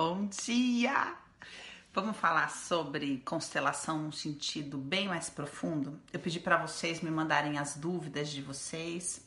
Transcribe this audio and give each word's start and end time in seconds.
Bom 0.00 0.28
dia! 0.46 1.16
Vamos 1.92 2.16
falar 2.16 2.50
sobre 2.50 3.20
constelação 3.24 3.98
num 3.98 4.12
sentido 4.12 4.78
bem 4.78 5.08
mais 5.08 5.28
profundo? 5.28 6.00
Eu 6.12 6.20
pedi 6.20 6.38
para 6.38 6.56
vocês 6.56 7.00
me 7.00 7.10
mandarem 7.10 7.58
as 7.58 7.74
dúvidas 7.74 8.30
de 8.30 8.40
vocês. 8.40 9.26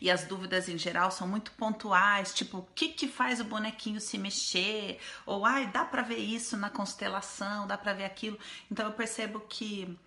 E 0.00 0.12
as 0.12 0.26
dúvidas 0.26 0.68
em 0.68 0.78
geral 0.78 1.10
são 1.10 1.26
muito 1.26 1.50
pontuais, 1.50 2.32
tipo, 2.32 2.58
o 2.58 2.68
que 2.72 2.90
que 2.90 3.08
faz 3.08 3.40
o 3.40 3.44
bonequinho 3.44 4.00
se 4.00 4.16
mexer? 4.16 5.00
Ou 5.26 5.44
ai, 5.44 5.66
dá 5.66 5.84
para 5.84 6.02
ver 6.02 6.18
isso 6.18 6.56
na 6.56 6.70
constelação, 6.70 7.66
dá 7.66 7.76
para 7.76 7.94
ver 7.94 8.04
aquilo. 8.04 8.38
Então 8.70 8.86
eu 8.86 8.92
percebo 8.92 9.40
que 9.40 9.98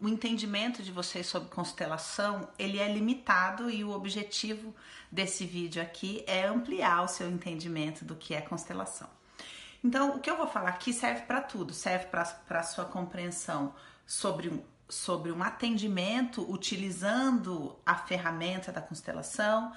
o 0.00 0.08
entendimento 0.08 0.82
de 0.82 0.92
vocês 0.92 1.26
sobre 1.26 1.48
constelação 1.48 2.48
ele 2.58 2.78
é 2.78 2.92
limitado 2.92 3.70
e 3.70 3.82
o 3.82 3.90
objetivo 3.90 4.74
desse 5.10 5.46
vídeo 5.46 5.80
aqui 5.80 6.22
é 6.26 6.46
ampliar 6.46 7.02
o 7.02 7.08
seu 7.08 7.28
entendimento 7.28 8.04
do 8.04 8.14
que 8.14 8.34
é 8.34 8.40
constelação. 8.40 9.08
Então, 9.82 10.16
o 10.16 10.20
que 10.20 10.28
eu 10.28 10.36
vou 10.36 10.46
falar 10.46 10.70
aqui 10.70 10.92
serve 10.92 11.22
para 11.22 11.40
tudo, 11.40 11.72
serve 11.72 12.06
para 12.06 12.60
a 12.60 12.62
sua 12.62 12.84
compreensão 12.84 13.74
sobre 14.06 14.48
um, 14.48 14.62
sobre 14.88 15.32
um 15.32 15.42
atendimento 15.42 16.44
utilizando 16.50 17.76
a 17.84 17.94
ferramenta 17.94 18.72
da 18.72 18.80
constelação, 18.80 19.72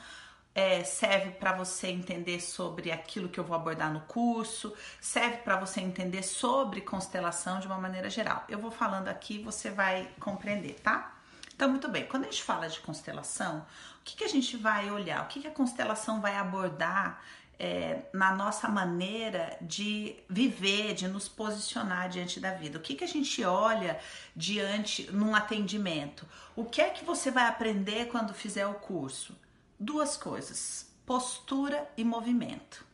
é, 0.53 0.83
serve 0.83 1.31
para 1.31 1.53
você 1.53 1.87
entender 1.87 2.41
sobre 2.41 2.91
aquilo 2.91 3.29
que 3.29 3.39
eu 3.39 3.43
vou 3.43 3.55
abordar 3.55 3.91
no 3.91 4.01
curso, 4.01 4.73
serve 4.99 5.37
para 5.37 5.57
você 5.57 5.79
entender 5.79 6.23
sobre 6.23 6.81
constelação 6.81 7.59
de 7.59 7.67
uma 7.67 7.77
maneira 7.77 8.09
geral. 8.09 8.43
Eu 8.49 8.59
vou 8.59 8.71
falando 8.71 9.07
aqui, 9.07 9.39
você 9.39 9.69
vai 9.69 10.09
compreender, 10.19 10.75
tá? 10.81 11.15
Então, 11.55 11.69
muito 11.69 11.89
bem, 11.89 12.05
quando 12.05 12.23
a 12.23 12.31
gente 12.31 12.43
fala 12.43 12.69
de 12.69 12.79
constelação, 12.79 13.65
o 13.99 14.03
que, 14.03 14.15
que 14.15 14.23
a 14.23 14.29
gente 14.29 14.55
vai 14.55 14.89
olhar? 14.89 15.23
O 15.23 15.27
que, 15.27 15.41
que 15.41 15.47
a 15.47 15.51
constelação 15.51 16.21
vai 16.21 16.35
abordar 16.35 17.21
é, 17.59 18.03
na 18.13 18.33
nossa 18.33 18.69
maneira 18.69 19.57
de 19.59 20.15
viver, 20.29 20.93
de 20.93 21.07
nos 21.09 21.27
posicionar 21.27 22.07
diante 22.07 22.39
da 22.39 22.53
vida. 22.53 22.77
O 22.77 22.81
que, 22.81 22.95
que 22.95 23.03
a 23.03 23.07
gente 23.07 23.43
olha 23.43 23.99
diante 24.33 25.11
num 25.11 25.35
atendimento? 25.35 26.25
O 26.55 26.63
que 26.63 26.81
é 26.81 26.89
que 26.89 27.03
você 27.03 27.29
vai 27.29 27.47
aprender 27.47 28.07
quando 28.07 28.33
fizer 28.33 28.65
o 28.65 28.75
curso? 28.75 29.35
Duas 29.79 30.17
coisas: 30.17 30.87
postura 31.05 31.89
e 31.95 32.03
movimento. 32.03 32.89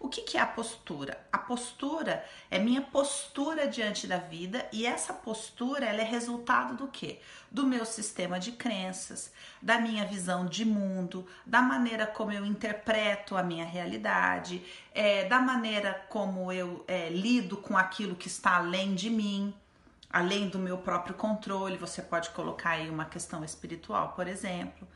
O 0.00 0.08
que, 0.08 0.22
que, 0.22 0.36
é 0.36 0.40
a 0.40 0.46
postura? 0.46 1.18
A 1.32 1.38
postura 1.38 2.24
é 2.50 2.58
minha 2.58 2.80
postura 2.80 3.66
diante 3.66 4.06
da 4.06 4.18
vida 4.18 4.68
e 4.72 4.86
essa 4.86 5.12
postura 5.12 5.86
ela 5.86 6.00
é 6.00 6.04
resultado 6.04 6.76
do 6.76 6.86
que? 6.86 7.18
Do 7.50 7.66
meu 7.66 7.84
sistema 7.84 8.38
de 8.38 8.52
crenças, 8.52 9.32
da 9.60 9.80
minha 9.80 10.04
visão 10.04 10.46
de 10.46 10.64
mundo, 10.64 11.26
da 11.44 11.60
maneira 11.60 12.06
como 12.06 12.30
eu 12.30 12.44
interpreto 12.44 13.36
a 13.36 13.42
minha 13.42 13.64
realidade, 13.64 14.62
é, 14.94 15.24
da 15.24 15.40
maneira 15.40 16.06
como 16.08 16.52
eu 16.52 16.84
é, 16.86 17.08
lido 17.08 17.56
com 17.56 17.76
aquilo 17.76 18.14
que 18.14 18.28
está 18.28 18.56
além 18.56 18.94
de 18.94 19.10
mim, 19.10 19.52
além 20.10 20.48
do 20.48 20.60
meu 20.60 20.78
próprio 20.78 21.14
controle. 21.14 21.76
Você 21.76 22.02
pode 22.02 22.30
colocar 22.30 22.70
aí 22.70 22.88
uma 22.88 23.04
questão 23.04 23.44
espiritual, 23.44 24.12
por 24.12 24.28
exemplo. 24.28 24.86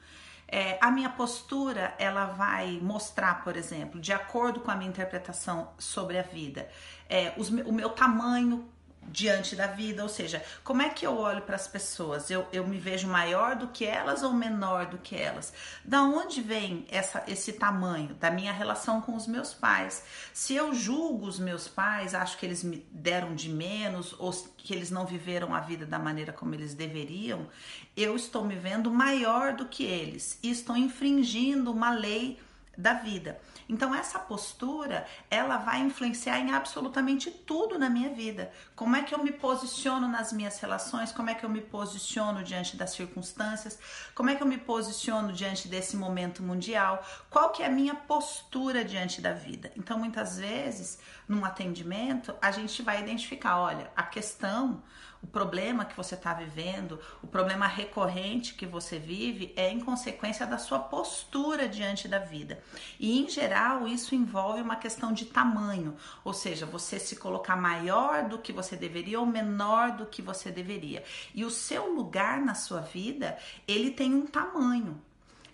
É, 0.54 0.76
a 0.82 0.90
minha 0.90 1.08
postura 1.08 1.94
ela 1.98 2.26
vai 2.26 2.78
mostrar, 2.82 3.42
por 3.42 3.56
exemplo, 3.56 3.98
de 3.98 4.12
acordo 4.12 4.60
com 4.60 4.70
a 4.70 4.76
minha 4.76 4.90
interpretação 4.90 5.70
sobre 5.78 6.18
a 6.18 6.22
vida, 6.22 6.68
é, 7.08 7.32
os, 7.38 7.48
o 7.48 7.72
meu 7.72 7.88
tamanho 7.88 8.68
diante 9.08 9.56
da 9.56 9.66
vida, 9.66 10.02
ou 10.02 10.08
seja, 10.08 10.42
como 10.62 10.82
é 10.82 10.88
que 10.88 11.06
eu 11.06 11.16
olho 11.16 11.42
para 11.42 11.56
as 11.56 11.66
pessoas? 11.66 12.30
Eu, 12.30 12.46
eu 12.52 12.66
me 12.66 12.78
vejo 12.78 13.06
maior 13.08 13.56
do 13.56 13.68
que 13.68 13.84
elas 13.84 14.22
ou 14.22 14.32
menor 14.32 14.86
do 14.86 14.98
que 14.98 15.16
elas? 15.16 15.52
Da 15.84 16.02
onde 16.02 16.40
vem 16.40 16.86
essa, 16.88 17.22
esse 17.26 17.52
tamanho? 17.52 18.14
Da 18.14 18.30
minha 18.30 18.52
relação 18.52 19.00
com 19.00 19.14
os 19.14 19.26
meus 19.26 19.52
pais. 19.52 20.04
Se 20.32 20.54
eu 20.54 20.74
julgo 20.74 21.26
os 21.26 21.38
meus 21.38 21.68
pais, 21.68 22.14
acho 22.14 22.38
que 22.38 22.46
eles 22.46 22.62
me 22.62 22.86
deram 22.90 23.34
de 23.34 23.48
menos 23.48 24.14
ou 24.18 24.32
que 24.56 24.74
eles 24.74 24.90
não 24.90 25.04
viveram 25.04 25.54
a 25.54 25.60
vida 25.60 25.84
da 25.84 25.98
maneira 25.98 26.32
como 26.32 26.54
eles 26.54 26.74
deveriam, 26.74 27.48
eu 27.96 28.16
estou 28.16 28.44
me 28.44 28.54
vendo 28.54 28.90
maior 28.90 29.54
do 29.54 29.66
que 29.66 29.84
eles 29.84 30.38
e 30.42 30.50
estou 30.50 30.76
infringindo 30.76 31.70
uma 31.70 31.90
lei 31.90 32.38
da 32.76 32.94
vida. 32.94 33.38
Então 33.68 33.94
essa 33.94 34.18
postura, 34.18 35.06
ela 35.30 35.58
vai 35.58 35.80
influenciar 35.80 36.38
em 36.38 36.52
absolutamente 36.52 37.30
tudo 37.30 37.78
na 37.78 37.88
minha 37.88 38.10
vida. 38.10 38.50
Como 38.74 38.96
é 38.96 39.02
que 39.02 39.14
eu 39.14 39.22
me 39.22 39.32
posiciono 39.32 40.08
nas 40.08 40.32
minhas 40.32 40.58
relações? 40.58 41.12
Como 41.12 41.30
é 41.30 41.34
que 41.34 41.44
eu 41.44 41.50
me 41.50 41.60
posiciono 41.60 42.42
diante 42.42 42.76
das 42.76 42.92
circunstâncias? 42.92 43.78
Como 44.14 44.30
é 44.30 44.34
que 44.34 44.42
eu 44.42 44.46
me 44.46 44.58
posiciono 44.58 45.32
diante 45.32 45.68
desse 45.68 45.96
momento 45.96 46.42
mundial? 46.42 47.04
Qual 47.30 47.50
que 47.50 47.62
é 47.62 47.66
a 47.66 47.70
minha 47.70 47.94
postura 47.94 48.84
diante 48.84 49.20
da 49.20 49.32
vida? 49.32 49.72
Então 49.76 49.98
muitas 49.98 50.38
vezes, 50.38 50.98
num 51.28 51.44
atendimento, 51.44 52.34
a 52.40 52.50
gente 52.50 52.82
vai 52.82 53.00
identificar, 53.00 53.58
olha, 53.58 53.90
a 53.96 54.02
questão 54.02 54.82
o 55.22 55.26
problema 55.26 55.84
que 55.84 55.96
você 55.96 56.14
está 56.14 56.34
vivendo, 56.34 56.98
o 57.22 57.26
problema 57.26 57.66
recorrente 57.66 58.54
que 58.54 58.66
você 58.66 58.98
vive 58.98 59.52
é 59.56 59.70
em 59.70 59.78
consequência 59.78 60.44
da 60.46 60.58
sua 60.58 60.80
postura 60.80 61.68
diante 61.68 62.08
da 62.08 62.18
vida. 62.18 62.62
E 62.98 63.20
em 63.20 63.28
geral, 63.28 63.86
isso 63.86 64.14
envolve 64.14 64.60
uma 64.60 64.76
questão 64.76 65.12
de 65.12 65.26
tamanho, 65.26 65.96
ou 66.24 66.32
seja, 66.32 66.66
você 66.66 66.98
se 66.98 67.16
colocar 67.16 67.56
maior 67.56 68.24
do 68.24 68.38
que 68.38 68.52
você 68.52 68.76
deveria 68.76 69.20
ou 69.20 69.26
menor 69.26 69.92
do 69.92 70.06
que 70.06 70.20
você 70.20 70.50
deveria. 70.50 71.04
E 71.34 71.44
o 71.44 71.50
seu 71.50 71.94
lugar 71.94 72.40
na 72.40 72.54
sua 72.54 72.80
vida, 72.80 73.38
ele 73.68 73.90
tem 73.90 74.12
um 74.14 74.26
tamanho. 74.26 75.00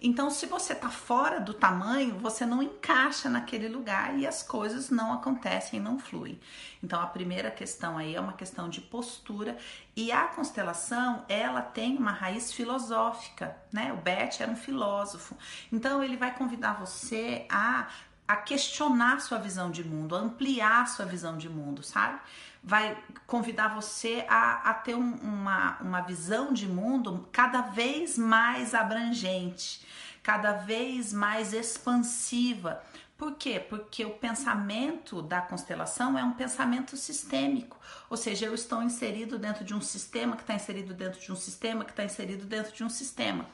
Então, 0.00 0.30
se 0.30 0.46
você 0.46 0.74
está 0.74 0.88
fora 0.88 1.40
do 1.40 1.52
tamanho, 1.52 2.18
você 2.18 2.46
não 2.46 2.62
encaixa 2.62 3.28
naquele 3.28 3.66
lugar 3.66 4.16
e 4.16 4.26
as 4.26 4.42
coisas 4.42 4.90
não 4.90 5.12
acontecem, 5.12 5.80
não 5.80 5.98
fluem. 5.98 6.38
Então, 6.82 7.00
a 7.00 7.06
primeira 7.06 7.50
questão 7.50 7.98
aí 7.98 8.14
é 8.14 8.20
uma 8.20 8.34
questão 8.34 8.68
de 8.68 8.80
postura 8.80 9.56
e 9.96 10.12
a 10.12 10.26
constelação, 10.28 11.24
ela 11.28 11.60
tem 11.62 11.96
uma 11.96 12.12
raiz 12.12 12.52
filosófica, 12.52 13.56
né? 13.72 13.92
O 13.92 13.96
Bert 13.96 14.40
era 14.40 14.50
um 14.50 14.56
filósofo. 14.56 15.36
Então, 15.72 16.02
ele 16.02 16.16
vai 16.16 16.32
convidar 16.32 16.74
você 16.74 17.44
a 17.50 17.88
a 18.28 18.36
questionar 18.36 19.22
sua 19.22 19.38
visão 19.38 19.70
de 19.70 19.82
mundo, 19.82 20.14
a 20.14 20.18
ampliar 20.18 20.86
sua 20.86 21.06
visão 21.06 21.38
de 21.38 21.48
mundo, 21.48 21.82
sabe? 21.82 22.20
Vai 22.62 22.96
convidar 23.26 23.74
você 23.74 24.24
a, 24.28 24.70
a 24.70 24.74
ter 24.74 24.94
um, 24.94 25.14
uma, 25.16 25.78
uma 25.80 26.00
visão 26.00 26.52
de 26.52 26.66
mundo 26.66 27.28
cada 27.32 27.62
vez 27.62 28.18
mais 28.18 28.74
abrangente, 28.74 29.86
cada 30.22 30.52
vez 30.52 31.12
mais 31.12 31.52
expansiva. 31.52 32.82
Por 33.16 33.34
quê? 33.34 33.58
Porque 33.58 34.04
o 34.04 34.10
pensamento 34.10 35.20
da 35.20 35.40
constelação 35.40 36.16
é 36.16 36.22
um 36.22 36.34
pensamento 36.34 36.96
sistêmico, 36.96 37.76
ou 38.08 38.16
seja, 38.16 38.46
eu 38.46 38.54
estou 38.54 38.80
inserido 38.82 39.38
dentro 39.38 39.64
de 39.64 39.74
um 39.74 39.80
sistema 39.80 40.36
que 40.36 40.42
está 40.42 40.54
inserido 40.54 40.94
dentro 40.94 41.20
de 41.20 41.32
um 41.32 41.36
sistema 41.36 41.84
que 41.84 41.90
está 41.90 42.04
inserido 42.04 42.46
dentro 42.46 42.72
de 42.72 42.84
um 42.84 42.88
sistema. 42.88 43.44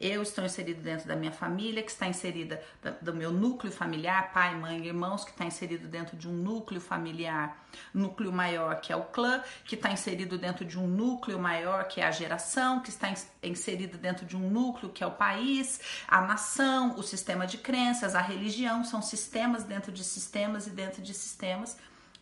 Eu 0.00 0.22
estou 0.22 0.44
inserido 0.44 0.80
dentro 0.80 1.08
da 1.08 1.16
minha 1.16 1.32
família, 1.32 1.82
que 1.82 1.90
está 1.90 2.06
inserida 2.06 2.62
do 3.02 3.12
meu 3.12 3.32
núcleo 3.32 3.72
familiar, 3.72 4.32
pai, 4.32 4.54
mãe, 4.54 4.86
irmãos, 4.86 5.24
que 5.24 5.30
está 5.30 5.44
inserido 5.44 5.88
dentro 5.88 6.16
de 6.16 6.28
um 6.28 6.32
núcleo 6.32 6.80
familiar, 6.80 7.66
núcleo 7.92 8.32
maior, 8.32 8.80
que 8.80 8.92
é 8.92 8.96
o 8.96 9.02
clã, 9.02 9.42
que 9.64 9.74
está 9.74 9.90
inserido 9.90 10.38
dentro 10.38 10.64
de 10.64 10.78
um 10.78 10.86
núcleo 10.86 11.36
maior, 11.36 11.88
que 11.88 12.00
é 12.00 12.06
a 12.06 12.12
geração, 12.12 12.80
que 12.80 12.90
está 12.90 13.12
inserido 13.42 13.98
dentro 13.98 14.24
de 14.24 14.36
um 14.36 14.48
núcleo, 14.48 14.92
que 14.92 15.02
é 15.02 15.06
o 15.06 15.10
país, 15.10 15.80
a 16.06 16.20
nação, 16.20 16.94
o 16.96 17.02
sistema 17.02 17.44
de 17.44 17.58
crenças, 17.58 18.14
a 18.14 18.20
religião, 18.20 18.84
são 18.84 19.02
sistemas 19.02 19.64
dentro 19.64 19.90
de 19.90 20.04
sistemas 20.04 20.68
e 20.68 20.70
dentro 20.70 21.02
de 21.02 21.12
sistemas 21.12 21.76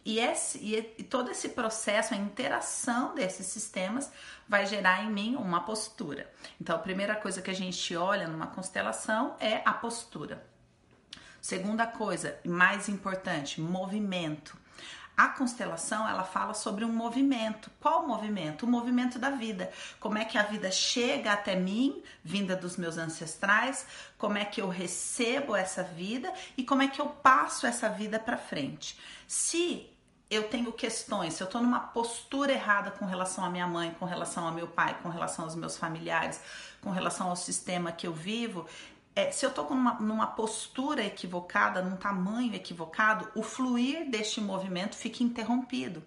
e, 0.07 0.21
esse, 0.21 0.59
e, 0.59 1.03
todo 1.03 1.33
esse 1.33 1.49
processo, 1.49 2.15
a 2.15 2.17
interação 2.17 3.13
desses 3.13 3.45
sistemas, 3.47 4.09
vai 4.49 4.65
gerar 4.65 5.03
em 5.03 5.11
mim 5.11 5.35
uma 5.35 5.65
postura. 5.65 6.33
Então, 6.61 6.77
a 6.77 6.79
primeira 6.79 7.17
coisa 7.17 7.43
que 7.43 7.51
a 7.51 7.55
gente 7.55 7.97
olha 7.97 8.29
numa 8.29 8.47
constelação 8.47 9.35
é 9.41 9.63
a 9.65 9.73
postura. 9.73 10.47
Segunda 11.43 11.89
coisa, 11.89 12.39
mais 12.45 12.89
importante, 12.89 13.61
movimento. 13.61 14.57
A 15.17 15.27
constelação, 15.27 16.09
ela 16.09 16.23
fala 16.23 16.55
sobre 16.55 16.85
um 16.85 16.93
movimento. 16.93 17.69
Qual 17.81 18.07
movimento? 18.07 18.65
O 18.65 18.69
movimento 18.69 19.19
da 19.19 19.31
vida. 19.31 19.73
Como 19.99 20.19
é 20.19 20.25
que 20.25 20.39
a 20.39 20.43
vida 20.45 20.71
chega 20.71 21.33
até 21.33 21.57
mim, 21.57 22.01
vinda 22.23 22.55
dos 22.55 22.77
meus 22.77 22.97
ancestrais, 22.97 23.85
como 24.17 24.39
é 24.39 24.45
que 24.45 24.61
eu 24.61 24.69
recebo 24.69 25.57
essa 25.57 25.83
vida 25.83 26.33
e 26.57 26.63
como 26.63 26.83
é 26.83 26.87
que 26.87 27.01
eu 27.01 27.09
passo 27.09 27.67
essa 27.67 27.89
vida 27.89 28.21
para 28.21 28.37
frente. 28.37 28.97
Se 29.27 29.96
eu 30.29 30.49
tenho 30.49 30.73
questões, 30.73 31.35
se 31.35 31.43
eu 31.43 31.47
estou 31.47 31.63
numa 31.63 31.79
postura 31.79 32.53
errada 32.53 32.91
com 32.91 33.05
relação 33.05 33.45
à 33.45 33.51
minha 33.51 33.67
mãe, 33.67 33.95
com 33.99 34.05
relação 34.05 34.47
ao 34.47 34.53
meu 34.53 34.67
pai, 34.67 34.99
com 35.03 35.09
relação 35.09 35.45
aos 35.45 35.55
meus 35.55 35.77
familiares, 35.77 36.41
com 36.81 36.91
relação 36.91 37.29
ao 37.29 37.37
sistema 37.37 37.93
que 37.93 38.07
eu 38.07 38.13
vivo, 38.13 38.67
é, 39.15 39.31
se 39.31 39.47
eu 39.47 39.51
estou 39.51 39.71
numa, 39.71 39.95
numa 39.95 40.27
postura 40.27 41.03
equivocada, 41.03 41.81
num 41.81 41.97
tamanho 41.97 42.55
equivocado, 42.55 43.31
o 43.35 43.43
fluir 43.43 44.11
deste 44.11 44.41
movimento 44.41 44.95
fica 44.95 45.23
interrompido. 45.23 46.05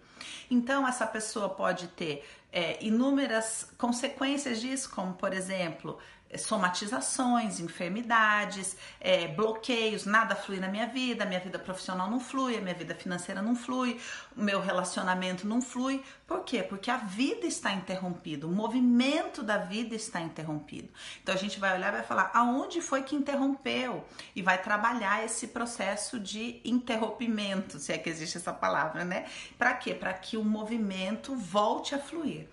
Então, 0.52 0.88
essa 0.88 1.08
pessoa 1.08 1.50
pode 1.50 1.88
ter 1.88 2.24
é, 2.52 2.78
inúmeras 2.84 3.72
consequências 3.78 4.62
disso, 4.62 4.92
como 4.92 5.14
por 5.14 5.34
exemplo, 5.34 5.98
somatizações, 6.38 7.60
enfermidades, 7.60 8.78
é, 9.00 9.28
bloqueios, 9.28 10.06
nada 10.06 10.36
flui 10.36 10.60
na 10.60 10.68
minha 10.68 10.88
vida, 10.88 11.26
minha 11.26 11.40
vida 11.40 11.58
profissional 11.58 12.10
não 12.10 12.20
flui, 12.20 12.58
a 12.58 12.62
minha 12.62 12.76
vida 12.76 12.94
financeira 12.94 13.42
não 13.42 13.56
flui, 13.56 14.00
o 14.38 14.42
meu 14.42 14.62
relacionamento 14.62 15.48
não 15.48 15.62
flui. 15.62 16.04
Por 16.28 16.44
quê? 16.44 16.62
Porque 16.62 16.92
a 16.92 16.98
vida 16.98 17.48
está 17.48 17.74
interrompida, 17.74 18.46
o 18.46 18.52
movimento 18.52 19.42
da 19.42 19.58
vida 19.58 19.96
está 19.96 20.22
interrompido. 20.22 20.90
Então 21.24 21.34
a 21.34 21.38
gente 21.38 21.60
vai 21.60 21.76
olhar 21.76 21.90
e 21.90 21.98
vai 21.98 22.04
falar 22.04 22.30
aonde 22.34 22.82
foi 22.82 23.02
que 23.02 23.16
interrompeu 23.16 24.06
e 24.36 24.42
vai 24.42 24.62
trabalhar 24.62 25.26
esse 25.26 25.48
processo 25.48 26.20
de 26.20 26.62
interrompimento, 26.64 27.80
se 27.80 27.92
é 27.92 27.98
que 27.98 28.10
existe 28.10 28.38
essa 28.38 28.54
palavra, 28.54 29.04
né? 29.04 29.26
Para 29.58 29.74
quê? 29.74 29.94
Para 29.94 30.14
que 30.14 30.38
o 30.38 30.44
movimento 30.44 31.36
volte 31.36 31.96
a 31.96 32.00
fluir. 32.00 32.48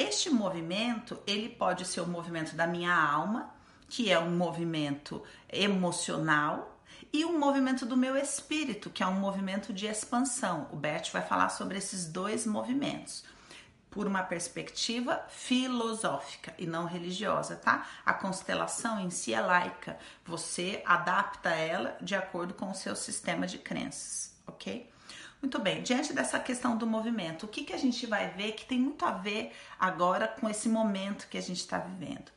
Este 0.00 0.30
movimento, 0.30 1.20
ele 1.26 1.50
pode 1.50 1.84
ser 1.84 2.00
o 2.00 2.06
movimento 2.06 2.56
da 2.56 2.66
minha 2.66 2.94
alma, 2.94 3.52
que 3.86 4.10
é 4.10 4.18
um 4.18 4.34
movimento 4.34 5.22
emocional, 5.52 6.80
e 7.12 7.22
um 7.22 7.38
movimento 7.38 7.84
do 7.84 7.98
meu 7.98 8.16
espírito, 8.16 8.88
que 8.88 9.02
é 9.02 9.06
um 9.06 9.20
movimento 9.20 9.74
de 9.74 9.86
expansão. 9.86 10.68
O 10.72 10.76
Bert 10.76 11.12
vai 11.12 11.20
falar 11.20 11.50
sobre 11.50 11.76
esses 11.76 12.06
dois 12.06 12.46
movimentos 12.46 13.24
por 13.90 14.06
uma 14.06 14.22
perspectiva 14.22 15.22
filosófica 15.28 16.54
e 16.56 16.66
não 16.66 16.86
religiosa, 16.86 17.56
tá? 17.56 17.86
A 18.02 18.14
constelação 18.14 18.98
em 19.00 19.10
si 19.10 19.34
é 19.34 19.40
laica. 19.42 19.98
Você 20.24 20.82
adapta 20.86 21.50
ela 21.50 21.98
de 22.00 22.14
acordo 22.14 22.54
com 22.54 22.70
o 22.70 22.74
seu 22.74 22.96
sistema 22.96 23.46
de 23.46 23.58
crenças, 23.58 24.34
ok? 24.46 24.88
Muito 25.40 25.58
bem, 25.58 25.82
diante 25.82 26.12
dessa 26.12 26.38
questão 26.38 26.76
do 26.76 26.86
movimento, 26.86 27.46
o 27.46 27.48
que, 27.48 27.64
que 27.64 27.72
a 27.72 27.78
gente 27.78 28.06
vai 28.06 28.28
ver 28.30 28.52
que 28.52 28.66
tem 28.66 28.78
muito 28.78 29.04
a 29.06 29.10
ver 29.10 29.52
agora 29.78 30.28
com 30.28 30.48
esse 30.48 30.68
momento 30.68 31.28
que 31.28 31.38
a 31.38 31.40
gente 31.40 31.60
está 31.60 31.78
vivendo? 31.78 32.30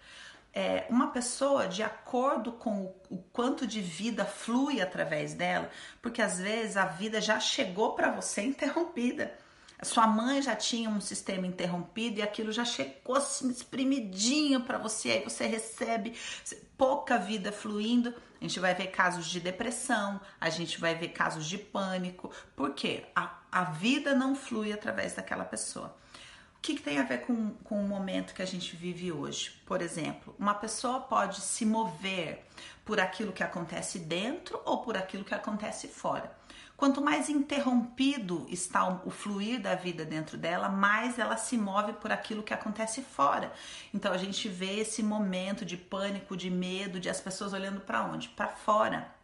É, 0.53 0.85
uma 0.89 1.07
pessoa, 1.07 1.67
de 1.67 1.83
acordo 1.83 2.53
com 2.53 2.83
o, 2.83 2.95
o, 3.09 3.17
quanto 3.33 3.67
de 3.67 3.81
vida 3.81 4.23
flui 4.23 4.79
através 4.81 5.33
dela, 5.33 5.69
porque 6.01 6.21
às 6.21 6.39
vezes 6.39 6.77
a 6.77 6.85
vida 6.85 7.19
já 7.19 7.39
chegou 7.39 7.93
para 7.93 8.11
você 8.11 8.41
interrompida. 8.45 9.35
Sua 9.83 10.07
mãe 10.07 10.41
já 10.41 10.55
tinha 10.55 10.89
um 10.89 11.01
sistema 11.01 11.45
interrompido 11.45 12.19
e 12.19 12.21
aquilo 12.21 12.51
já 12.51 12.65
chegou 12.65 13.15
assim 13.15 13.49
espremidinho 13.49 14.61
para 14.61 14.77
você, 14.77 15.11
aí 15.11 15.23
você 15.23 15.45
recebe 15.45 16.13
pouca 16.77 17.17
vida 17.17 17.51
fluindo 17.51 18.13
a 18.43 18.45
gente 18.45 18.59
vai 18.59 18.75
ver 18.75 18.87
casos 18.87 19.27
de 19.27 19.39
depressão, 19.39 20.19
a 20.39 20.49
gente 20.49 20.77
vai 20.77 20.93
ver 20.95 21.09
casos 21.09 21.45
de 21.45 21.57
pânico, 21.57 22.29
porque 22.57 23.05
a, 23.15 23.39
a 23.49 23.63
vida 23.63 24.13
não 24.13 24.35
flui 24.35 24.73
através 24.73 25.13
daquela 25.13 25.45
pessoa. 25.45 25.95
O 26.57 26.59
que, 26.61 26.75
que 26.75 26.81
tem 26.81 26.99
a 26.99 27.03
ver 27.03 27.21
com, 27.21 27.51
com 27.63 27.79
o 27.79 27.87
momento 27.87 28.33
que 28.33 28.41
a 28.41 28.45
gente 28.45 28.75
vive 28.75 29.13
hoje? 29.13 29.61
Por 29.65 29.81
exemplo, 29.81 30.35
uma 30.37 30.53
pessoa 30.53 30.99
pode 30.99 31.39
se 31.39 31.65
mover 31.65 32.45
por 32.83 32.99
aquilo 32.99 33.31
que 33.31 33.43
acontece 33.43 33.97
dentro 33.97 34.61
ou 34.65 34.79
por 34.79 34.97
aquilo 34.97 35.23
que 35.23 35.33
acontece 35.33 35.87
fora. 35.87 36.29
Quanto 36.83 37.01
mais 37.01 37.29
interrompido 37.29 38.45
está 38.49 38.85
o 39.05 39.09
fluir 39.09 39.61
da 39.61 39.73
vida 39.73 40.03
dentro 40.03 40.37
dela, 40.37 40.67
mais 40.67 41.17
ela 41.17 41.37
se 41.37 41.57
move 41.57 41.93
por 41.93 42.11
aquilo 42.11 42.43
que 42.43 42.53
acontece 42.53 43.01
fora. 43.01 43.53
Então 43.93 44.11
a 44.11 44.17
gente 44.17 44.49
vê 44.49 44.81
esse 44.81 45.01
momento 45.01 45.63
de 45.63 45.77
pânico, 45.77 46.35
de 46.35 46.49
medo, 46.49 46.99
de 46.99 47.09
as 47.09 47.21
pessoas 47.21 47.53
olhando 47.53 47.79
para 47.79 48.03
onde? 48.03 48.27
Para 48.27 48.49
fora. 48.49 49.22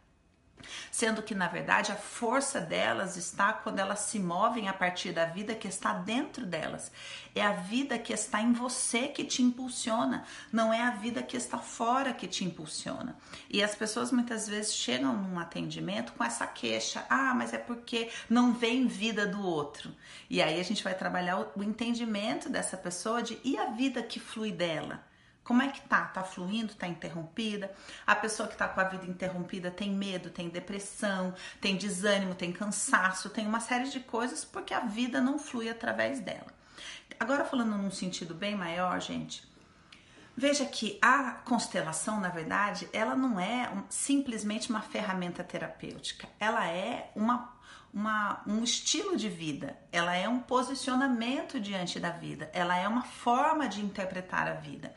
Sendo 0.90 1.22
que, 1.22 1.34
na 1.34 1.48
verdade, 1.48 1.92
a 1.92 1.96
força 1.96 2.60
delas 2.60 3.16
está 3.16 3.52
quando 3.52 3.78
elas 3.78 4.00
se 4.00 4.18
movem 4.18 4.68
a 4.68 4.72
partir 4.72 5.12
da 5.12 5.24
vida 5.24 5.54
que 5.54 5.68
está 5.68 5.92
dentro 5.92 6.46
delas. 6.46 6.90
É 7.34 7.42
a 7.42 7.52
vida 7.52 7.98
que 7.98 8.12
está 8.12 8.40
em 8.40 8.52
você 8.52 9.08
que 9.08 9.24
te 9.24 9.42
impulsiona, 9.42 10.24
não 10.52 10.72
é 10.72 10.82
a 10.82 10.90
vida 10.90 11.22
que 11.22 11.36
está 11.36 11.58
fora 11.58 12.12
que 12.12 12.26
te 12.26 12.44
impulsiona. 12.44 13.16
E 13.48 13.62
as 13.62 13.74
pessoas 13.74 14.10
muitas 14.10 14.48
vezes 14.48 14.74
chegam 14.74 15.16
num 15.16 15.38
atendimento 15.38 16.12
com 16.12 16.24
essa 16.24 16.46
queixa: 16.46 17.04
ah, 17.08 17.34
mas 17.34 17.52
é 17.52 17.58
porque 17.58 18.10
não 18.28 18.52
vem 18.52 18.86
vida 18.86 19.26
do 19.26 19.44
outro. 19.44 19.94
E 20.28 20.42
aí 20.42 20.60
a 20.60 20.64
gente 20.64 20.82
vai 20.82 20.94
trabalhar 20.94 21.52
o 21.56 21.62
entendimento 21.62 22.48
dessa 22.48 22.76
pessoa 22.76 23.22
de 23.22 23.38
e 23.44 23.56
a 23.56 23.66
vida 23.66 24.02
que 24.02 24.18
flui 24.18 24.52
dela. 24.52 25.09
Como 25.42 25.62
é 25.62 25.68
que 25.68 25.80
tá? 25.82 26.04
Tá 26.04 26.22
fluindo? 26.22 26.74
Tá 26.74 26.86
interrompida? 26.86 27.72
A 28.06 28.14
pessoa 28.14 28.48
que 28.48 28.56
tá 28.56 28.68
com 28.68 28.80
a 28.80 28.84
vida 28.84 29.06
interrompida 29.06 29.70
tem 29.70 29.90
medo, 29.90 30.30
tem 30.30 30.48
depressão, 30.48 31.34
tem 31.60 31.76
desânimo, 31.76 32.34
tem 32.34 32.52
cansaço, 32.52 33.30
tem 33.30 33.46
uma 33.46 33.60
série 33.60 33.88
de 33.88 34.00
coisas 34.00 34.44
porque 34.44 34.72
a 34.72 34.80
vida 34.80 35.20
não 35.20 35.38
flui 35.38 35.68
através 35.68 36.20
dela. 36.20 36.46
Agora 37.18 37.44
falando 37.44 37.76
num 37.76 37.90
sentido 37.90 38.34
bem 38.34 38.54
maior, 38.54 39.00
gente, 39.00 39.49
Veja 40.36 40.64
que 40.64 40.98
a 41.02 41.32
constelação, 41.44 42.20
na 42.20 42.28
verdade, 42.28 42.88
ela 42.92 43.14
não 43.14 43.38
é 43.38 43.68
um, 43.70 43.82
simplesmente 43.88 44.70
uma 44.70 44.80
ferramenta 44.80 45.44
terapêutica, 45.44 46.28
ela 46.38 46.66
é 46.66 47.10
uma, 47.14 47.52
uma, 47.92 48.40
um 48.46 48.62
estilo 48.62 49.16
de 49.16 49.28
vida, 49.28 49.76
ela 49.92 50.14
é 50.14 50.28
um 50.28 50.40
posicionamento 50.40 51.60
diante 51.60 52.00
da 52.00 52.10
vida, 52.10 52.50
ela 52.52 52.76
é 52.76 52.88
uma 52.88 53.02
forma 53.02 53.68
de 53.68 53.80
interpretar 53.80 54.48
a 54.48 54.54
vida. 54.54 54.94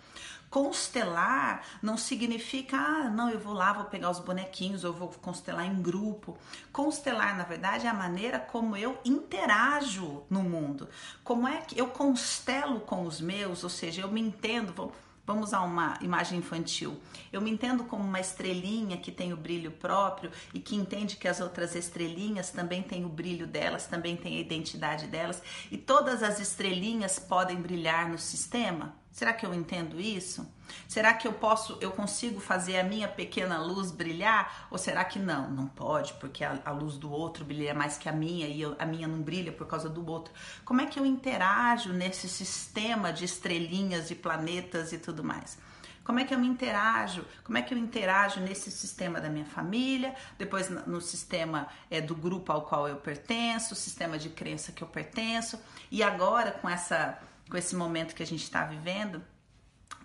Constelar 0.53 1.65
não 1.81 1.97
significa, 1.97 2.77
ah, 2.77 3.09
não, 3.09 3.27
eu 3.27 3.39
vou 3.39 3.53
lá, 3.53 3.73
vou 3.73 3.85
pegar 3.85 4.11
os 4.11 4.19
bonequinhos, 4.19 4.83
ou 4.83 4.93
vou 4.93 5.07
constelar 5.09 5.65
em 5.65 5.81
grupo. 5.81 6.37
Constelar, 6.71 7.35
na 7.35 7.43
verdade, 7.43 7.87
é 7.87 7.89
a 7.89 7.93
maneira 7.93 8.37
como 8.37 8.77
eu 8.77 8.95
interajo 9.03 10.21
no 10.29 10.43
mundo. 10.43 10.87
Como 11.23 11.47
é 11.47 11.57
que 11.61 11.75
eu 11.79 11.87
constelo 11.87 12.81
com 12.81 13.01
os 13.01 13.19
meus, 13.19 13.63
ou 13.63 13.69
seja, 13.69 14.03
eu 14.03 14.11
me 14.11 14.21
entendo, 14.21 14.93
Vamos 15.25 15.49
usar 15.49 15.61
uma 15.61 15.97
imagem 16.01 16.39
infantil. 16.39 16.99
Eu 17.31 17.39
me 17.39 17.49
entendo 17.49 17.85
como 17.85 18.03
uma 18.03 18.19
estrelinha 18.19 18.97
que 18.97 19.11
tem 19.11 19.31
o 19.31 19.37
brilho 19.37 19.71
próprio 19.71 20.29
e 20.53 20.59
que 20.59 20.75
entende 20.75 21.15
que 21.15 21.29
as 21.29 21.39
outras 21.39 21.75
estrelinhas 21.75 22.51
também 22.51 22.83
têm 22.83 23.05
o 23.05 23.09
brilho 23.09 23.47
delas, 23.47 23.87
também 23.87 24.17
têm 24.17 24.37
a 24.37 24.41
identidade 24.41 25.07
delas, 25.07 25.41
e 25.71 25.77
todas 25.77 26.21
as 26.21 26.39
estrelinhas 26.39 27.19
podem 27.19 27.55
brilhar 27.55 28.09
no 28.09 28.17
sistema? 28.17 28.95
Será 29.11 29.31
que 29.31 29.45
eu 29.45 29.53
entendo 29.53 30.01
isso? 30.01 30.45
Será 30.87 31.13
que 31.13 31.27
eu 31.27 31.33
posso, 31.33 31.77
eu 31.81 31.91
consigo 31.91 32.39
fazer 32.39 32.79
a 32.79 32.83
minha 32.83 33.07
pequena 33.07 33.59
luz 33.59 33.91
brilhar? 33.91 34.67
Ou 34.69 34.77
será 34.77 35.03
que 35.03 35.19
não? 35.19 35.49
Não 35.49 35.67
pode, 35.67 36.13
porque 36.13 36.43
a, 36.43 36.59
a 36.65 36.71
luz 36.71 36.97
do 36.97 37.11
outro 37.11 37.45
brilha 37.45 37.73
mais 37.73 37.97
que 37.97 38.09
a 38.09 38.11
minha 38.11 38.47
e 38.47 38.61
eu, 38.61 38.75
a 38.79 38.85
minha 38.85 39.07
não 39.07 39.21
brilha 39.21 39.51
por 39.51 39.67
causa 39.67 39.89
do 39.89 40.07
outro. 40.09 40.33
Como 40.65 40.81
é 40.81 40.85
que 40.85 40.99
eu 40.99 41.05
interajo 41.05 41.91
nesse 41.93 42.27
sistema 42.27 43.11
de 43.11 43.25
estrelinhas 43.25 44.11
e 44.11 44.15
planetas 44.15 44.93
e 44.93 44.97
tudo 44.97 45.23
mais? 45.23 45.57
Como 46.03 46.19
é 46.19 46.25
que 46.25 46.33
eu 46.33 46.39
me 46.39 46.47
interajo? 46.47 47.25
Como 47.43 47.57
é 47.57 47.61
que 47.61 47.73
eu 47.73 47.77
interajo 47.77 48.41
nesse 48.41 48.69
sistema 48.69 49.21
da 49.21 49.29
minha 49.29 49.45
família, 49.45 50.13
depois 50.37 50.69
no 50.69 50.99
sistema 50.99 51.67
é, 51.89 52.01
do 52.01 52.13
grupo 52.13 52.51
ao 52.51 52.63
qual 52.63 52.87
eu 52.89 52.97
pertenço, 52.97 53.73
sistema 53.73 54.17
de 54.17 54.29
crença 54.29 54.73
que 54.73 54.83
eu 54.83 54.87
pertenço, 54.87 55.57
e 55.89 56.03
agora 56.03 56.51
com 56.51 56.69
essa 56.69 57.17
com 57.49 57.57
esse 57.57 57.75
momento 57.75 58.15
que 58.15 58.23
a 58.23 58.25
gente 58.25 58.43
está 58.43 58.63
vivendo, 58.63 59.23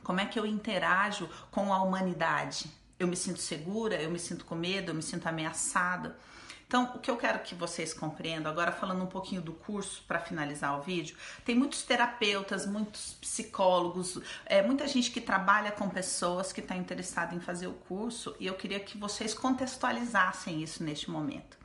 como 0.08 0.20
é 0.20 0.24
que 0.24 0.38
eu 0.38 0.46
interajo 0.46 1.28
com 1.50 1.70
a 1.70 1.82
humanidade? 1.82 2.64
Eu 2.98 3.06
me 3.06 3.14
sinto 3.14 3.40
segura, 3.40 4.00
eu 4.00 4.10
me 4.10 4.18
sinto 4.18 4.42
com 4.46 4.54
medo, 4.54 4.90
eu 4.90 4.94
me 4.94 5.02
sinto 5.02 5.26
ameaçada. 5.26 6.16
Então, 6.66 6.94
o 6.94 6.98
que 6.98 7.10
eu 7.10 7.16
quero 7.18 7.40
que 7.40 7.54
vocês 7.54 7.92
compreendam, 7.92 8.50
agora 8.50 8.72
falando 8.72 9.04
um 9.04 9.06
pouquinho 9.06 9.42
do 9.42 9.52
curso 9.52 10.02
para 10.08 10.18
finalizar 10.18 10.78
o 10.78 10.80
vídeo, 10.80 11.14
tem 11.44 11.54
muitos 11.54 11.82
terapeutas, 11.82 12.64
muitos 12.64 13.18
psicólogos, 13.20 14.18
é, 14.46 14.62
muita 14.62 14.86
gente 14.86 15.10
que 15.10 15.20
trabalha 15.20 15.72
com 15.72 15.90
pessoas 15.90 16.54
que 16.54 16.60
está 16.60 16.74
interessada 16.74 17.34
em 17.34 17.40
fazer 17.40 17.66
o 17.66 17.74
curso 17.74 18.34
e 18.40 18.46
eu 18.46 18.54
queria 18.54 18.80
que 18.80 18.96
vocês 18.96 19.34
contextualizassem 19.34 20.62
isso 20.62 20.82
neste 20.82 21.10
momento. 21.10 21.57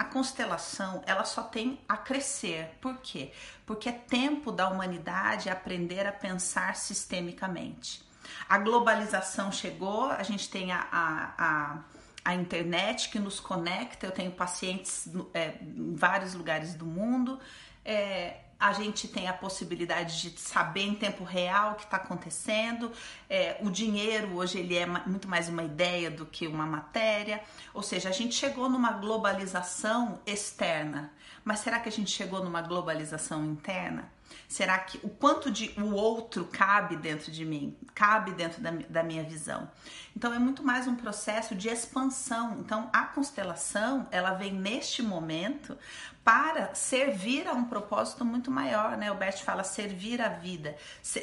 A 0.00 0.04
constelação, 0.04 1.02
ela 1.04 1.24
só 1.24 1.42
tem 1.42 1.78
a 1.86 1.94
crescer. 1.94 2.70
Por 2.80 2.96
quê? 3.02 3.32
Porque 3.66 3.86
é 3.86 3.92
tempo 3.92 4.50
da 4.50 4.66
humanidade 4.66 5.50
aprender 5.50 6.06
a 6.06 6.10
pensar 6.10 6.74
sistemicamente. 6.74 8.02
A 8.48 8.56
globalização 8.56 9.52
chegou, 9.52 10.06
a 10.06 10.22
gente 10.22 10.48
tem 10.48 10.72
a, 10.72 10.88
a, 10.90 11.34
a 11.36 11.78
a 12.24 12.34
internet 12.34 13.10
que 13.10 13.18
nos 13.18 13.40
conecta. 13.40 14.06
Eu 14.06 14.10
tenho 14.10 14.30
pacientes 14.30 15.06
é, 15.34 15.58
em 15.62 15.94
vários 15.94 16.32
lugares 16.32 16.74
do 16.74 16.86
mundo. 16.86 17.38
É, 17.84 18.38
a 18.60 18.74
gente 18.74 19.08
tem 19.08 19.26
a 19.26 19.32
possibilidade 19.32 20.20
de 20.20 20.38
saber 20.38 20.82
em 20.82 20.94
tempo 20.94 21.24
real 21.24 21.72
o 21.72 21.74
que 21.76 21.84
está 21.84 21.96
acontecendo. 21.96 22.92
É, 23.28 23.56
o 23.62 23.70
dinheiro 23.70 24.36
hoje 24.36 24.58
ele 24.58 24.76
é 24.76 24.84
muito 24.84 25.26
mais 25.26 25.48
uma 25.48 25.62
ideia 25.62 26.10
do 26.10 26.26
que 26.26 26.46
uma 26.46 26.66
matéria. 26.66 27.42
Ou 27.72 27.82
seja, 27.82 28.10
a 28.10 28.12
gente 28.12 28.34
chegou 28.34 28.68
numa 28.68 28.92
globalização 28.92 30.20
externa. 30.26 31.10
Mas 31.44 31.60
será 31.60 31.80
que 31.80 31.88
a 31.88 31.92
gente 31.92 32.10
chegou 32.10 32.42
numa 32.44 32.62
globalização 32.62 33.44
interna? 33.44 34.10
Será 34.48 34.78
que 34.78 34.98
o 35.02 35.08
quanto 35.08 35.50
de 35.50 35.72
o 35.78 35.92
outro 35.92 36.44
cabe 36.44 36.96
dentro 36.96 37.30
de 37.30 37.44
mim, 37.44 37.76
cabe 37.94 38.32
dentro 38.32 38.60
da, 38.60 38.70
da 38.88 39.02
minha 39.02 39.22
visão? 39.22 39.70
Então 40.16 40.32
é 40.32 40.38
muito 40.38 40.62
mais 40.62 40.86
um 40.86 40.96
processo 40.96 41.54
de 41.54 41.68
expansão. 41.68 42.58
Então 42.60 42.90
a 42.92 43.02
constelação 43.04 44.06
ela 44.10 44.34
vem 44.34 44.52
neste 44.52 45.02
momento 45.02 45.76
para 46.24 46.74
servir 46.74 47.48
a 47.48 47.52
um 47.52 47.64
propósito 47.64 48.24
muito 48.24 48.50
maior, 48.50 48.96
né? 48.96 49.10
O 49.10 49.14
Bert 49.14 49.42
fala 49.42 49.64
servir 49.64 50.20
a 50.20 50.28
vida. 50.28 50.76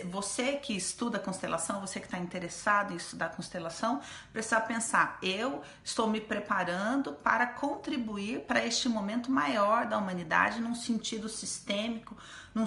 Você 0.06 0.54
que 0.54 0.76
estuda 0.76 1.20
constelação, 1.20 1.80
você 1.80 2.00
que 2.00 2.08
está 2.08 2.18
interessado 2.18 2.94
em 2.94 2.98
estudar 2.98 3.30
constelação, 3.30 4.02
precisa 4.34 4.60
pensar: 4.60 5.20
eu 5.22 5.62
estou 5.84 6.10
me 6.10 6.20
preparando 6.20 7.14
para 7.14 7.46
contribuir 7.46 8.42
para 8.42 8.66
este 8.66 8.90
momento 8.90 9.32
maior 9.32 9.86
da 9.86 9.98
humanidade 9.98 10.07
num 10.60 10.76
sentido 10.76 11.28
sistêmico, 11.30 12.18
num, 12.54 12.66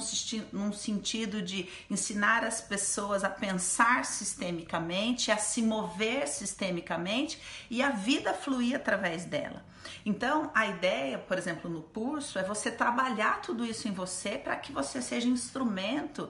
num 0.53 0.73
sentido 0.73 1.43
de 1.43 1.69
ensinar 1.91 2.45
as 2.45 2.61
pessoas 2.61 3.25
a 3.25 3.31
pensar 3.31 4.05
sistemicamente, 4.05 5.31
a 5.31 5.37
se 5.37 5.63
mover 5.63 6.29
sistemicamente 6.29 7.41
e 7.69 7.83
a 7.83 7.91
vida 7.91 8.35
fluir 8.35 8.77
através 8.77 9.25
dela. 9.25 9.65
Então, 10.05 10.51
a 10.55 10.67
ideia, 10.67 11.19
por 11.19 11.39
exemplo, 11.39 11.71
no 11.71 11.83
curso, 11.83 12.39
é 12.39 12.43
você 12.43 12.71
trabalhar 12.71 13.41
tudo 13.41 13.65
isso 13.65 13.89
em 13.89 13.93
você 13.93 14.39
para 14.39 14.57
que 14.57 14.73
você 14.73 15.01
seja 15.03 15.29
instrumento 15.29 16.29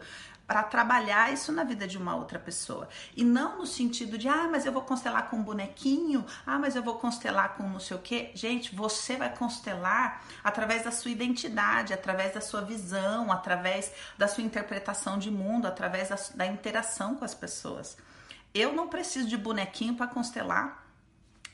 para 0.51 0.65
trabalhar 0.65 1.33
isso 1.33 1.53
na 1.53 1.63
vida 1.63 1.87
de 1.87 1.97
uma 1.97 2.17
outra 2.17 2.37
pessoa. 2.37 2.89
E 3.17 3.23
não 3.23 3.59
no 3.59 3.67
sentido 3.67 4.19
de, 4.19 4.27
ah, 4.27 4.49
mas 4.51 4.67
eu 4.67 4.73
vou 4.73 4.83
constelar 4.83 5.31
com 5.31 5.37
um 5.37 5.43
bonequinho, 5.45 6.27
ah, 6.45 6.59
mas 6.59 6.75
eu 6.75 6.83
vou 6.83 6.97
constelar 6.97 7.55
com 7.55 7.63
não 7.69 7.79
sei 7.79 7.97
o 7.97 8.01
quê. 8.01 8.33
Gente, 8.35 8.75
você 8.75 9.17
vai 9.17 9.33
constelar 9.33 10.25
através 10.43 10.83
da 10.83 10.91
sua 10.91 11.13
identidade, 11.13 11.95
através 11.95 12.35
da 12.35 12.41
sua 12.41 12.63
visão, 12.63 13.31
através 13.31 13.93
da 14.19 14.27
sua 14.27 14.43
interpretação 14.43 15.21
de 15.21 15.31
mundo, 15.31 15.69
através 15.69 16.09
da, 16.09 16.17
da 16.35 16.47
interação 16.49 17.15
com 17.15 17.25
as 17.25 17.33
pessoas. 17.33 17.97
Eu 18.53 18.73
não 18.73 18.89
preciso 18.89 19.29
de 19.29 19.37
bonequinho 19.37 19.95
para 19.95 20.09
constelar 20.09 20.80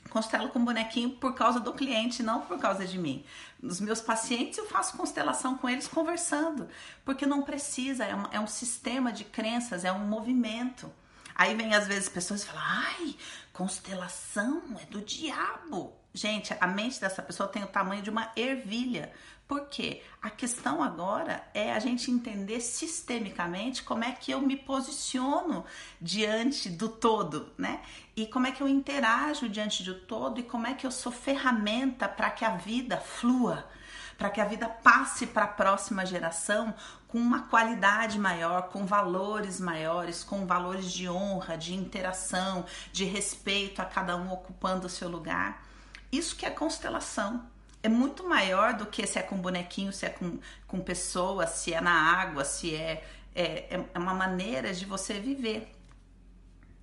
constelo 0.07 0.49
com 0.49 0.63
bonequinho 0.63 1.11
por 1.11 1.33
causa 1.33 1.59
do 1.59 1.73
cliente, 1.73 2.23
não 2.23 2.41
por 2.41 2.59
causa 2.59 2.85
de 2.85 2.97
mim. 2.97 3.23
Nos 3.61 3.79
meus 3.79 4.01
pacientes 4.01 4.57
eu 4.57 4.67
faço 4.67 4.97
constelação 4.97 5.57
com 5.57 5.69
eles 5.69 5.87
conversando, 5.87 6.67
porque 7.03 7.25
não 7.25 7.41
precisa, 7.41 8.05
é, 8.05 8.15
é 8.31 8.39
um 8.39 8.47
sistema 8.47 9.11
de 9.11 9.23
crenças, 9.23 9.83
é 9.83 9.91
um 9.91 10.07
movimento. 10.07 10.91
Aí 11.35 11.53
vem 11.53 11.75
às 11.75 11.87
vezes 11.87 12.09
pessoas 12.09 12.43
e 12.43 12.45
falam: 12.47 12.63
ai, 12.65 13.15
constelação 13.53 14.63
é 14.81 14.85
do 14.85 15.01
diabo. 15.01 15.93
Gente, 16.17 16.51
a 16.59 16.65
mente 16.65 16.99
dessa 16.99 17.21
pessoa 17.21 17.47
tem 17.47 17.63
o 17.63 17.67
tamanho 17.67 18.01
de 18.01 18.09
uma 18.09 18.31
ervilha. 18.35 19.13
Por 19.47 19.67
quê? 19.67 20.01
A 20.19 20.31
questão 20.31 20.81
agora 20.81 21.47
é 21.53 21.71
a 21.71 21.77
gente 21.77 22.09
entender 22.09 22.59
sistemicamente 22.59 23.83
como 23.83 24.03
é 24.03 24.11
que 24.13 24.31
eu 24.31 24.41
me 24.41 24.57
posiciono 24.57 25.63
diante 26.01 26.71
do 26.71 26.89
todo, 26.89 27.53
né? 27.55 27.81
E 28.15 28.25
como 28.25 28.47
é 28.47 28.51
que 28.51 28.63
eu 28.63 28.67
interajo 28.67 29.47
diante 29.47 29.83
do 29.83 29.93
todo 29.93 30.39
e 30.39 30.43
como 30.43 30.65
é 30.65 30.73
que 30.73 30.87
eu 30.87 30.91
sou 30.91 31.11
ferramenta 31.11 32.09
para 32.09 32.31
que 32.31 32.43
a 32.43 32.57
vida 32.57 32.97
flua, 32.97 33.69
para 34.17 34.31
que 34.31 34.41
a 34.41 34.45
vida 34.45 34.67
passe 34.67 35.27
para 35.27 35.45
a 35.45 35.49
próxima 35.49 36.03
geração 36.03 36.73
com 37.07 37.19
uma 37.19 37.43
qualidade 37.43 38.17
maior, 38.17 38.69
com 38.69 38.87
valores 38.87 39.59
maiores, 39.59 40.23
com 40.23 40.47
valores 40.47 40.91
de 40.91 41.07
honra, 41.07 41.55
de 41.55 41.75
interação, 41.75 42.65
de 42.91 43.05
respeito 43.05 43.83
a 43.83 43.85
cada 43.85 44.17
um 44.17 44.33
ocupando 44.33 44.87
o 44.87 44.89
seu 44.89 45.07
lugar. 45.07 45.66
Isso 46.11 46.35
que 46.35 46.45
é 46.45 46.49
constelação. 46.49 47.45
É 47.83 47.89
muito 47.89 48.27
maior 48.27 48.73
do 48.73 48.85
que 48.85 49.05
se 49.05 49.19
é 49.19 49.21
com 49.21 49.37
bonequinho, 49.37 49.93
se 49.93 50.05
é 50.05 50.09
com, 50.09 50.39
com 50.65 50.79
pessoa, 50.79 51.45
se 51.47 51.73
é 51.73 51.79
na 51.79 51.91
água, 51.91 52.43
se 52.43 52.75
é, 52.75 53.03
é, 53.35 53.85
é 53.93 53.99
uma 53.99 54.13
maneira 54.13 54.73
de 54.73 54.85
você 54.85 55.19
viver, 55.19 55.71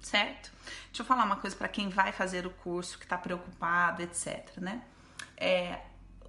certo? 0.00 0.52
Deixa 0.86 1.02
eu 1.02 1.04
falar 1.04 1.24
uma 1.24 1.36
coisa 1.36 1.56
para 1.56 1.68
quem 1.68 1.88
vai 1.88 2.12
fazer 2.12 2.46
o 2.46 2.50
curso, 2.50 2.98
que 2.98 3.04
está 3.04 3.18
preocupado, 3.18 4.02
etc. 4.02 4.48
Né? 4.58 4.82
É, 5.36 5.80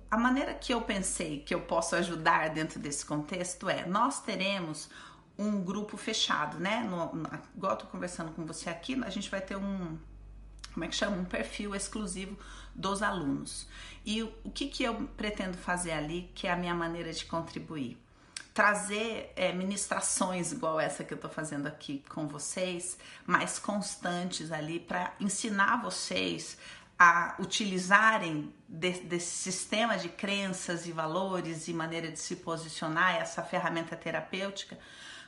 a 0.10 0.18
maneira 0.18 0.54
que 0.54 0.74
eu 0.74 0.82
pensei 0.82 1.40
que 1.42 1.54
eu 1.54 1.62
posso 1.62 1.96
ajudar 1.96 2.50
dentro 2.50 2.80
desse 2.80 3.06
contexto 3.06 3.70
é: 3.70 3.86
nós 3.86 4.22
teremos 4.22 4.90
um 5.38 5.62
grupo 5.62 5.98
fechado, 5.98 6.60
né? 6.60 6.82
No, 6.90 7.14
no, 7.14 7.30
igual 7.56 7.74
eu 7.74 7.78
tô 7.78 7.86
conversando 7.88 8.32
com 8.32 8.46
você 8.46 8.70
aqui, 8.70 9.02
a 9.04 9.10
gente 9.10 9.30
vai 9.30 9.42
ter 9.42 9.56
um, 9.56 9.98
como 10.74 10.86
é 10.86 10.88
que 10.88 10.96
chama? 10.96 11.18
Um 11.18 11.26
perfil 11.26 11.76
exclusivo 11.76 12.38
dos 12.76 13.02
alunos. 13.02 13.68
E 14.06 14.22
o, 14.22 14.52
que, 14.54 14.68
que 14.68 14.84
eu 14.84 15.08
pretendo 15.18 15.58
fazer 15.58 15.94
ali, 15.94 16.30
que 16.36 16.48
é 16.48 16.52
a 16.52 16.56
minha 16.56 16.76
maneira 16.76 17.12
de 17.12 17.26
contribuir? 17.26 17.98
Trazer 18.54 19.34
é, 19.36 19.52
ministrações 19.52 20.52
igual 20.52 20.80
essa 20.80 21.04
que 21.04 21.14
eu 21.14 21.18
tô 21.18 21.28
fazendo 21.28 21.68
aqui 21.68 22.04
com 22.10 22.28
vocês, 22.28 22.98
mais 23.26 23.58
constantes 23.58 24.52
ali, 24.52 24.80
para 24.80 25.14
ensinar 25.20 25.82
vocês 25.82 26.58
a 26.98 27.36
utilizarem 27.40 28.54
de, 28.68 28.92
desse 29.02 29.36
sistema 29.36 29.98
de 29.98 30.08
crenças 30.08 30.86
e 30.86 30.92
valores 30.92 31.68
e 31.68 31.74
maneira 31.74 32.10
de 32.10 32.20
se 32.20 32.38
posicionar, 32.38 33.16
essa 33.16 33.44
ferramenta 33.44 33.96
terapêutica, 33.96 34.78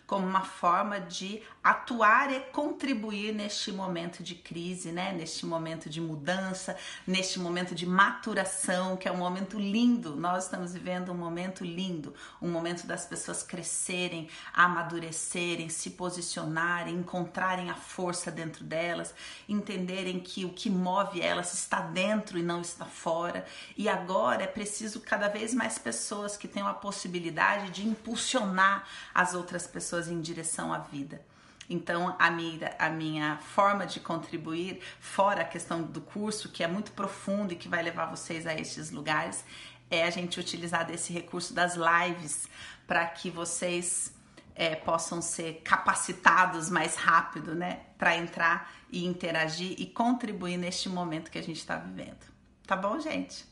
como 0.07 0.25
uma 0.25 0.41
forma 0.41 1.01
de 1.01 1.43
atuar 1.61 2.31
e 2.31 2.39
contribuir 2.39 3.33
neste 3.33 3.73
momento 3.73 4.23
de 4.23 4.35
crise, 4.35 4.89
né? 4.89 5.11
Neste 5.11 5.45
momento 5.45 5.89
de 5.89 5.99
mudança, 5.99 6.77
neste 7.05 7.37
momento 7.39 7.75
de 7.75 7.85
maturação, 7.85 8.95
que 8.95 9.09
é 9.09 9.11
um 9.11 9.17
momento 9.17 9.59
lindo. 9.59 10.15
Nós 10.15 10.45
estamos 10.45 10.73
vivendo 10.73 11.11
um 11.11 11.17
momento 11.17 11.65
lindo, 11.65 12.13
um 12.41 12.49
momento 12.49 12.87
das 12.87 13.05
pessoas 13.05 13.43
crescerem, 13.43 14.29
amadurecerem, 14.53 15.67
se 15.67 15.89
posicionarem, 15.89 16.95
encontrarem 16.95 17.69
a 17.69 17.75
força 17.75 18.31
dentro 18.31 18.63
delas, 18.63 19.13
entenderem 19.47 20.21
que 20.21 20.45
o 20.45 20.53
que 20.53 20.69
move 20.69 21.19
elas 21.21 21.53
está 21.53 21.81
dentro 21.81 22.39
e 22.39 22.43
não 22.43 22.61
está 22.61 22.85
fora. 22.85 23.45
E 23.75 23.89
agora 23.89 24.43
é 24.43 24.47
preciso 24.47 25.01
cada 25.01 25.27
vez 25.27 25.53
mais 25.53 25.77
pessoas 25.77 26.37
que 26.37 26.47
tenham 26.47 26.67
a 26.67 26.73
possibilidade 26.73 27.71
de 27.71 27.85
impulsionar 27.85 28.87
as 29.13 29.33
outras 29.33 29.67
pessoas 29.97 30.07
em 30.07 30.21
direção 30.21 30.73
à 30.73 30.79
vida. 30.79 31.21
Então, 31.69 32.15
a 32.17 32.29
minha, 32.31 32.75
a 32.79 32.89
minha 32.89 33.37
forma 33.37 33.85
de 33.85 33.99
contribuir, 33.99 34.79
fora 34.99 35.41
a 35.41 35.45
questão 35.45 35.81
do 35.81 35.99
curso, 35.99 36.49
que 36.49 36.63
é 36.63 36.67
muito 36.67 36.91
profundo 36.91 37.51
e 37.51 37.55
que 37.57 37.67
vai 37.67 37.83
levar 37.83 38.05
vocês 38.05 38.47
a 38.47 38.53
estes 38.53 38.91
lugares, 38.91 39.43
é 39.89 40.03
a 40.03 40.09
gente 40.09 40.39
utilizar 40.39 40.85
desse 40.85 41.11
recurso 41.11 41.53
das 41.53 41.75
lives 41.75 42.47
para 42.85 43.05
que 43.05 43.29
vocês 43.29 44.13
é, 44.55 44.75
possam 44.75 45.21
ser 45.21 45.61
capacitados 45.63 46.69
mais 46.69 46.95
rápido, 46.95 47.53
né? 47.53 47.81
Para 47.97 48.15
entrar 48.15 48.71
e 48.89 49.05
interagir 49.05 49.75
e 49.77 49.85
contribuir 49.85 50.57
neste 50.57 50.87
momento 50.87 51.29
que 51.29 51.37
a 51.37 51.43
gente 51.43 51.57
está 51.59 51.75
vivendo. 51.75 52.25
Tá 52.65 52.77
bom, 52.77 52.99
gente? 52.99 53.45